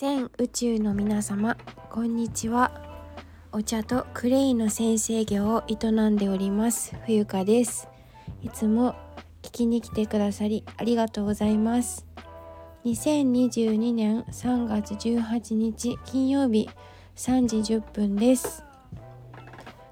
[0.00, 1.56] 全宇宙の皆様
[1.90, 2.70] こんにちは。
[3.50, 7.88] お茶とクレイの先生業を営んでおります冬香です。
[8.40, 8.94] いつも
[9.42, 12.06] 聞きに来てくださりありがとうございます。
[12.84, 16.70] 2022年3月18日金曜日
[17.16, 18.62] 3時10分です。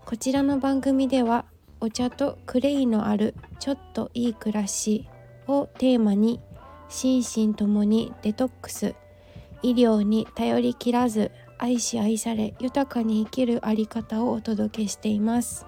[0.04, 1.46] こちらの番組では
[1.80, 5.08] お茶とクレイのあるちょっといい暮らし
[5.48, 6.40] をテーマに
[6.88, 8.94] 心身ともにデトックス
[9.66, 15.66] 医療に頼りきらず愛し愛され豊かに生きるあり方をお届けしています。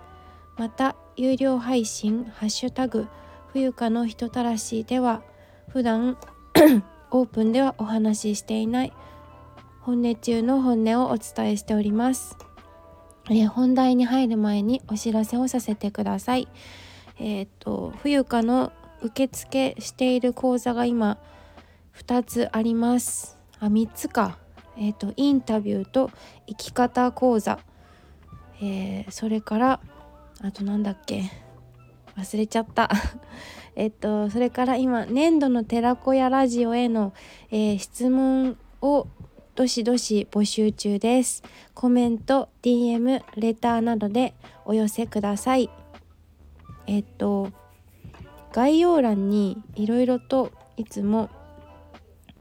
[0.56, 3.08] また有料配信「ハッシュタグ
[3.52, 5.22] 冬香の人たらし」では
[5.66, 6.16] 普段
[7.10, 8.92] オープンではお話ししていない
[9.80, 12.36] 本音中の本音をお伝えしております。
[13.30, 16.46] え本題に入る前にお知らせをさせてください。
[17.18, 18.70] えっ、ー、と冬香の
[19.02, 21.18] 受付している講座が今
[21.96, 23.38] 2つあります。
[23.61, 24.39] あ3つか。
[24.77, 26.11] えっ、ー、とインタビューと
[26.47, 27.59] 生き方講座、
[28.61, 29.81] えー、それから
[30.41, 31.31] あとなんだっけ。
[32.17, 32.91] 忘れちゃった。
[33.75, 37.12] えっとそれから今年度の寺子屋ラジオへの、
[37.51, 39.06] えー、質問を
[39.55, 41.42] どしどし募集中です。
[41.75, 45.70] コメント DM レターなどでお寄せください。
[46.86, 47.51] えっと
[48.53, 51.29] 概要欄にいろいろといつも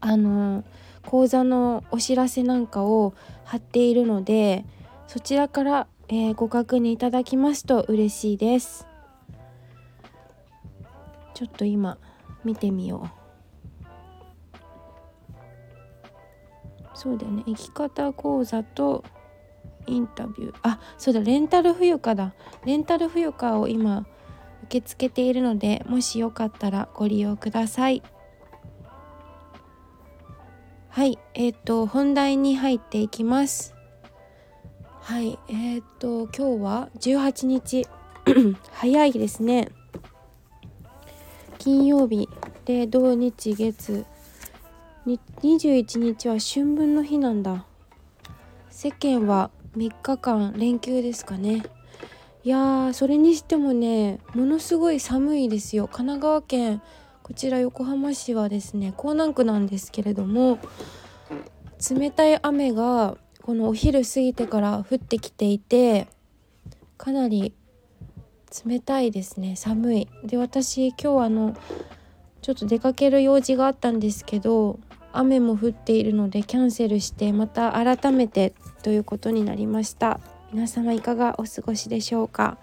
[0.00, 0.64] あの
[1.08, 3.14] 講座のお知らせなんかを
[3.44, 4.66] 貼っているので
[5.06, 8.86] そちらから、えー、ご確認いただきますと嬉しいです。
[11.32, 11.96] ちょっと今
[12.44, 13.08] 見てみよ
[14.54, 14.58] う。
[16.92, 17.42] そうだよね。
[17.46, 19.02] 生き方講座と
[19.86, 20.54] インタビュー。
[20.62, 21.20] あそうだ。
[21.20, 22.34] レンタル冬香だ。
[22.66, 24.04] レンタル冬香を今
[24.64, 28.02] 受け付けているのでもしよかったらご利用ください。
[30.98, 33.72] はいえっ、ー、と本題に入っていきます。
[35.00, 37.86] はいえっ、ー、と今日は18日。
[38.72, 39.68] 早いですね。
[41.58, 42.28] 金曜日
[42.64, 44.06] で土日月。
[45.06, 47.64] 21日は春分の日なんだ。
[48.68, 51.62] 世間は3日間連休ですかね。
[52.42, 55.86] いやーそれにしてもねものすごい寒いですよ。
[55.86, 56.82] 神奈川県
[57.28, 60.58] こちら横浜市はですね港南区なんですけれども
[61.90, 66.08] 冷たい雨がこのお昼過ぎてから降ってきていて
[66.96, 67.54] かなり
[68.64, 70.08] 冷たいですね寒い。
[70.24, 71.54] で私今日あの
[72.40, 74.80] ちょっと出かける用事があったんですけど
[75.12, 80.18] 雨も降っているのでキャンセルしてまた改めてということになりました。
[80.50, 82.56] 皆様いかがお過ごしでしょうか。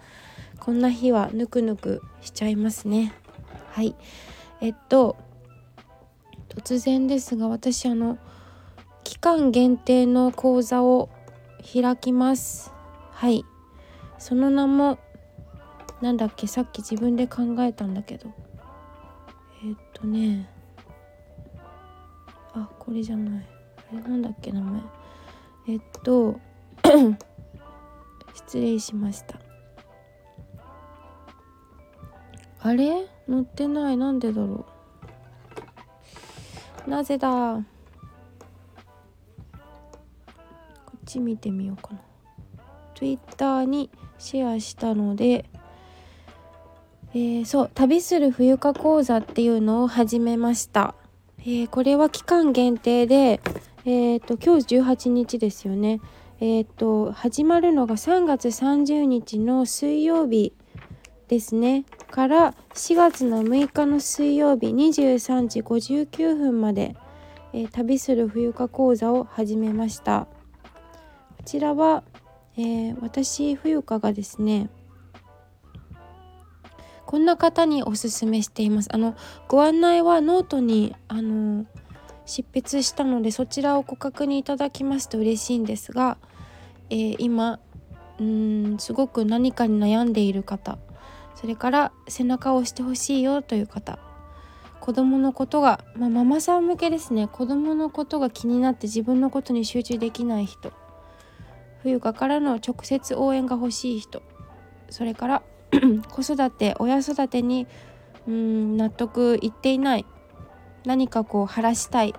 [0.60, 3.14] こんな日はぬくぬくしちゃいますね。
[3.70, 3.94] はい。
[4.62, 5.18] えっと
[6.50, 8.18] 突然ですが私あの
[9.04, 11.10] 期間限定の講座を
[11.74, 12.72] 開きます。
[13.12, 13.44] はい。
[14.18, 14.98] その名も
[16.02, 18.32] なんだっけさっき自分で考えたんだけど。
[19.64, 20.50] えっとね
[22.54, 23.46] あこれじゃない。
[23.92, 24.82] あれなんだっけ名前。
[25.68, 26.40] えっと
[28.34, 29.45] 失礼しました。
[32.66, 33.06] あれ？
[33.30, 33.98] 載ってない。
[33.98, 34.66] なんでだろ
[36.88, 36.90] う？
[36.90, 37.64] なぜだ？
[40.86, 42.00] こっち見てみようかな。
[42.96, 45.46] Twitter にシェアしたので
[47.14, 50.96] えー、そう旅する冬香講座っていうのを始めました、
[51.40, 53.42] えー、これは期間限定で
[53.86, 56.02] えっ、ー、と今日18日ですよね。
[56.40, 60.54] えっ、と始まるのが3月30日の水曜日。
[61.28, 61.86] ですね。
[62.12, 66.96] から4月の6日の水曜日23時59分まで、
[67.54, 70.28] えー、旅する冬香講座を始めました。
[71.38, 72.04] こちらは、
[72.58, 74.70] えー、私冬香がですね
[77.06, 78.90] こんな方におすすめしています。
[78.94, 79.16] あの
[79.48, 81.66] ご案内はノートにあの
[82.26, 86.18] 執筆したのでそちらをご確認いただきますと嬉しいんですが、
[86.90, 87.60] えー、今
[88.20, 90.78] うんすごく何かに悩んでいる方
[91.36, 94.00] それから背中を押してほしいよという方。
[94.80, 97.28] 子供のことが、まあ、ママさん向けですね。
[97.28, 100.72] 子供のことが気になって自分のことに集中できない人。
[101.82, 104.22] 冬香からの直接応援が欲しい人。
[104.90, 105.44] それから
[106.12, 107.68] 子育て親育てに
[108.28, 110.06] うん納得いっていない。
[110.86, 112.14] 何かこう晴らしたい。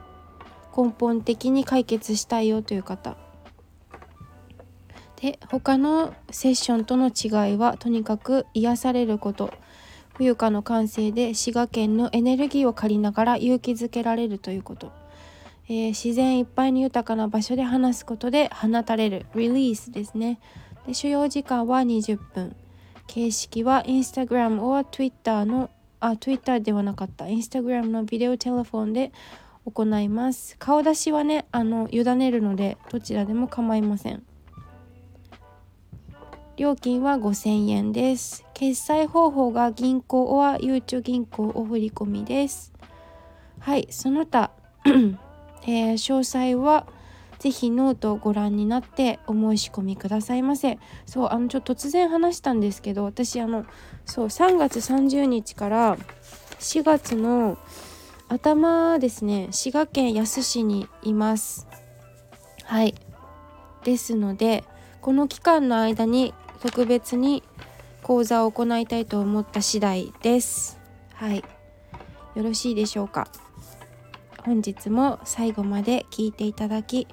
[0.76, 3.16] 根本的に解決したいよという方。
[5.20, 9.52] で他のセッションとの違いはとにかく癒されること。
[10.16, 14.90] 冬香の感性で滋賀県のエネルギーを借りながら勇気づけられるということ、
[15.68, 19.26] えー、自然いっぱいに豊かな場所で話すことで放たれる。
[19.34, 20.40] リリースですね。
[20.86, 22.56] で主要時間は20分。
[23.06, 25.70] 形式は Instagram or Twitter の
[26.00, 27.26] あ Twitter ではなかった。
[27.26, 29.12] Instagram のビデオテレフォンで
[29.66, 30.56] 行います。
[30.58, 34.22] 顔出しはねあの委ねるのでどちらでも構いません。
[36.56, 38.42] 料金は5000円です。
[38.54, 42.72] 決済方法が銀行 or ゆうちょ銀行お振り込みです。
[43.58, 44.52] はいその他
[45.66, 46.86] えー、詳細は
[47.38, 50.78] ぜひノートをご覧になってお申し込みくださいませ。
[51.04, 53.66] そうあのちょっと突然話したんですけど私あの
[54.06, 55.98] そう3月30日から
[56.58, 57.58] 4月の
[58.28, 61.68] 頭ですね滋賀県野洲市にいます。
[62.64, 62.94] はい。
[63.84, 64.64] ですので
[65.02, 66.32] この期間の間に
[66.66, 67.44] 特別に
[68.02, 70.80] 講座を行いたいと思った次第です。
[71.14, 71.44] はい。
[72.34, 73.28] よろしいでしょうか？
[74.44, 77.06] 本日も最後まで聞いていただき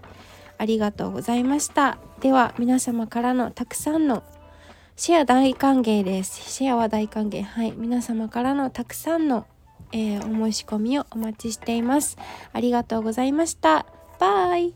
[0.58, 2.00] ありがとうございました。
[2.20, 4.24] では皆様からのたくさんの
[4.96, 6.50] シェア大歓迎です。
[6.52, 7.44] シェアは大歓迎。
[7.44, 7.74] はい。
[7.78, 9.46] 皆様からのたくさんの、
[9.92, 12.18] えー、お申し込みをお待ちしています。
[12.52, 13.86] ありがとうございました。
[14.20, 14.74] バイ。